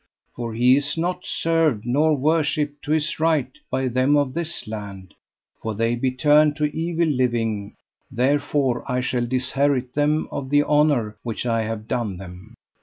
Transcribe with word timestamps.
For 0.35 0.55
he 0.55 0.75
is 0.77 0.97
not 0.97 1.27
served 1.27 1.85
nor 1.85 2.17
worshipped 2.17 2.83
to 2.85 2.91
his 2.91 3.19
right 3.19 3.51
by 3.69 3.87
them 3.87 4.17
of 4.17 4.33
this 4.33 4.65
land, 4.65 5.13
for 5.61 5.75
they 5.75 5.93
be 5.93 6.09
turned 6.09 6.55
to 6.55 6.75
evil 6.75 7.05
living; 7.07 7.75
therefore 8.09 8.83
I 8.91 9.01
shall 9.01 9.27
disherit 9.27 9.93
them 9.93 10.27
of 10.31 10.49
the 10.49 10.63
honour 10.63 11.17
which 11.21 11.45
I 11.45 11.61
have 11.65 11.87
done 11.87 12.17
them. 12.17 12.55